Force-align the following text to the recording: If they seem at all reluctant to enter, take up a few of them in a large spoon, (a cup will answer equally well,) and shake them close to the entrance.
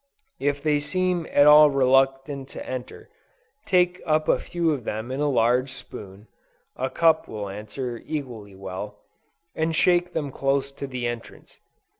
If 0.39 0.63
they 0.63 0.79
seem 0.79 1.27
at 1.31 1.45
all 1.45 1.69
reluctant 1.69 2.47
to 2.49 2.65
enter, 2.67 3.07
take 3.67 4.01
up 4.03 4.27
a 4.27 4.39
few 4.39 4.71
of 4.71 4.83
them 4.83 5.11
in 5.11 5.19
a 5.19 5.29
large 5.29 5.71
spoon, 5.71 6.25
(a 6.75 6.89
cup 6.89 7.27
will 7.27 7.47
answer 7.47 8.01
equally 8.03 8.55
well,) 8.55 8.97
and 9.55 9.75
shake 9.75 10.13
them 10.13 10.31
close 10.31 10.71
to 10.71 10.87
the 10.87 11.05
entrance. 11.05 11.59